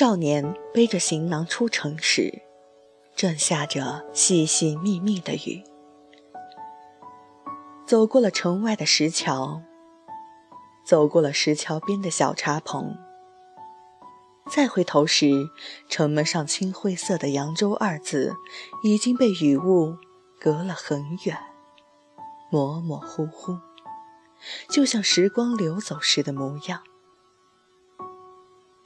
[0.00, 2.40] 少年背着行囊出城时，
[3.14, 5.62] 正下着细细密密的雨。
[7.84, 9.60] 走过了城外的石桥，
[10.86, 12.96] 走过了石桥边的小茶棚，
[14.50, 15.50] 再回头时，
[15.90, 18.34] 城门上青灰色的“扬州”二字
[18.82, 19.98] 已经被雨雾
[20.40, 21.36] 隔了很远，
[22.50, 23.58] 模模糊糊，
[24.70, 26.80] 就像时光流走时的模样。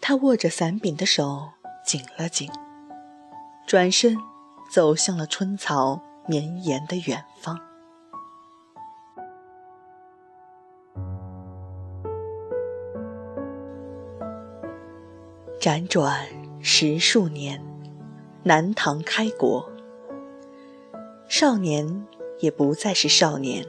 [0.06, 1.48] 他握着伞柄的手
[1.82, 2.50] 紧了紧，
[3.66, 4.18] 转身
[4.70, 7.58] 走向了春草绵延的远方。
[15.58, 16.26] 辗转
[16.60, 17.58] 十数年，
[18.42, 19.66] 南唐开国，
[21.30, 22.06] 少年
[22.40, 23.66] 也不再是少年。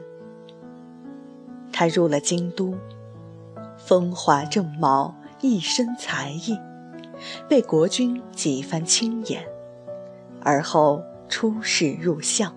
[1.72, 2.76] 他入了京都，
[3.78, 5.14] 风华正茂。
[5.40, 6.58] 一身才艺，
[7.48, 9.46] 被国君几番亲眼，
[10.40, 12.54] 而后出仕入相。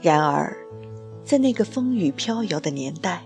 [0.00, 0.56] 然而，
[1.24, 3.24] 在那个风雨飘摇的年代，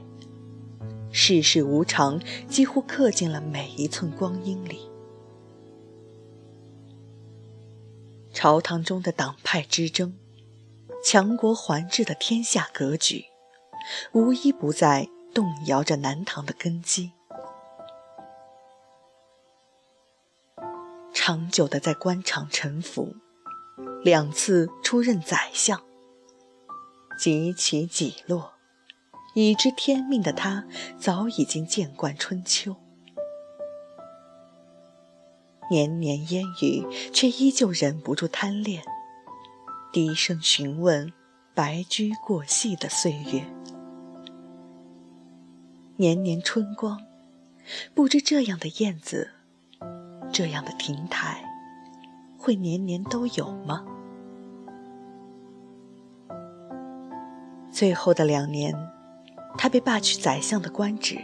[1.11, 4.89] 世事无常几乎刻进了每一寸光阴里。
[8.33, 10.15] 朝堂中的党派之争，
[11.05, 13.27] 强国环治的天下格局，
[14.13, 15.09] 无一不在。
[15.35, 17.13] 动摇着南唐的根基，
[21.15, 23.15] 长久的在官场沉浮，
[24.03, 25.81] 两次出任宰相，
[27.19, 28.53] 几起几落，
[29.35, 30.67] 已知天命的他
[30.99, 32.77] 早已经见惯春秋，
[35.71, 38.83] 年年烟雨，却依旧忍不住贪恋，
[39.91, 41.11] 低声询问
[41.55, 43.43] 白驹过隙的岁月。
[45.97, 46.99] 年年春光，
[47.95, 49.29] 不知这样的燕子，
[50.33, 51.45] 这样的亭台，
[52.39, 53.85] 会年年都有吗？
[57.71, 58.75] 最后的两年，
[59.59, 61.19] 他被罢去宰相的官职，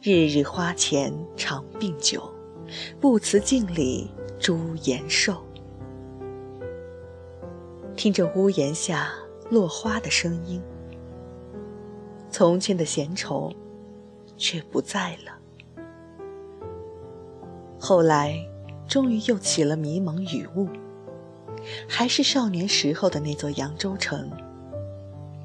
[0.00, 2.32] 日日花前常病酒，
[3.00, 4.08] 不辞敬礼
[4.38, 5.44] 朱颜寿，
[7.96, 9.12] 听着屋檐下
[9.50, 10.62] 落花的声音。
[12.38, 13.50] 从前的闲愁，
[14.36, 15.32] 却不在了。
[17.80, 18.36] 后来，
[18.86, 20.68] 终于又起了迷蒙雨雾，
[21.88, 24.30] 还是少年时候的那座扬州城，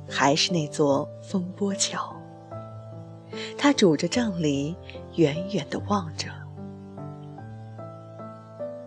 [0.09, 2.13] 还是那座风波桥。
[3.57, 4.75] 他拄着杖藜，
[5.15, 6.27] 远远地望着，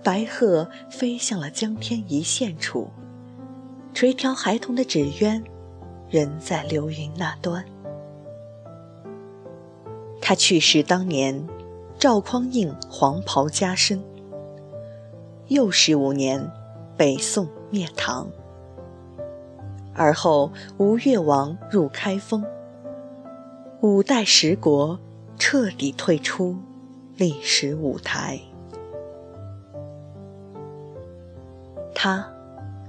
[0.02, 2.90] 白鹤飞向了江天一线处，
[3.94, 5.42] 垂髫孩童的纸鸢，
[6.10, 7.64] 仍在流云那端。
[10.26, 11.46] 他去世当年，
[11.98, 14.02] 赵匡胤黄袍加身。
[15.48, 16.50] 又十五年，
[16.96, 18.26] 北宋灭唐。
[19.92, 22.42] 而后吴越王入开封，
[23.82, 24.98] 五代十国
[25.38, 26.56] 彻底退出
[27.18, 28.40] 历史舞台。
[31.94, 32.26] 他，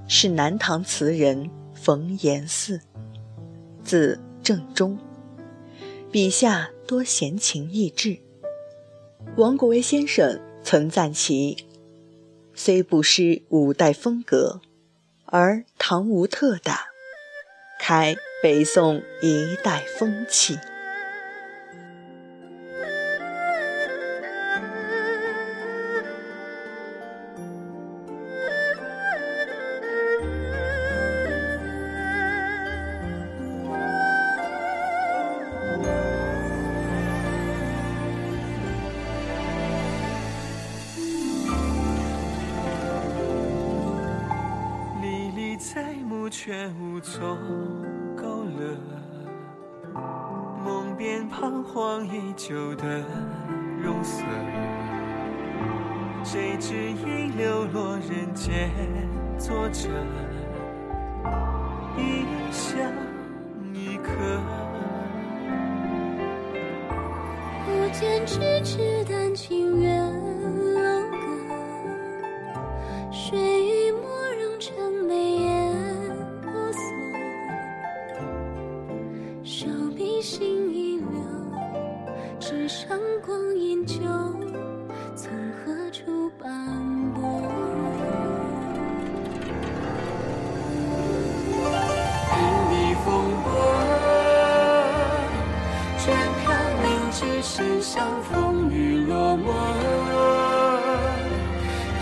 [0.08, 2.80] 是南唐词人冯延巳，
[3.84, 4.96] 字正中。
[6.10, 8.18] 笔下多闲情逸致。
[9.36, 11.66] 王国维先生曾赞其
[12.54, 14.60] ：“虽不失五代风格，
[15.24, 16.86] 而唐无特大，
[17.80, 20.56] 开北宋一代风气。”
[46.46, 47.36] 却无从
[48.16, 48.78] 勾勒，
[50.64, 53.02] 梦边彷徨已久的
[53.82, 54.22] 容色，
[56.22, 58.70] 谁知已流落人间，
[59.36, 59.88] 作者
[61.96, 62.78] 一香
[63.74, 64.12] 一刻。
[67.64, 70.00] 不见咫尺丹青院
[70.76, 71.16] 楼阁
[82.76, 83.96] 上光阴旧
[85.16, 86.52] 从何处斑
[87.14, 87.40] 驳？
[92.32, 92.38] 因
[92.70, 93.48] 你风波，
[95.96, 96.44] 卷飘
[96.82, 99.48] 零只身向风雨落寞。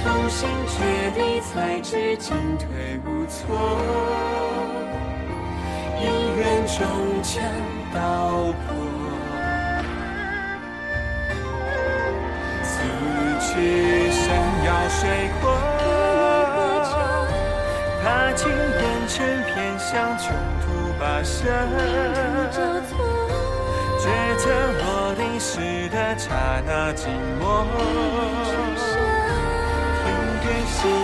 [0.02, 0.74] 同心决
[1.14, 3.78] 地，才知进退无措。
[6.00, 6.02] 一
[6.36, 6.84] 缘终
[7.22, 7.40] 将
[7.94, 8.83] 道破。
[13.54, 14.26] 此去山
[14.64, 15.54] 遥水阔，
[18.02, 20.64] 踏尽烟尘偏向穷途
[21.00, 21.46] 跋涉。
[24.00, 24.04] 抉
[24.38, 24.44] 择
[24.80, 26.34] 落定时的刹
[26.66, 27.08] 那静
[27.38, 27.64] 默，
[30.02, 30.04] 天
[30.42, 31.03] 边星。